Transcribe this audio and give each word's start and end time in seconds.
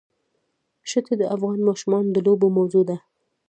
ښتې 0.89 1.13
د 1.17 1.23
افغان 1.35 1.59
ماشومانو 1.67 2.09
د 2.15 2.17
لوبو 2.25 2.47
موضوع 2.57 2.83
ده. 2.89 2.97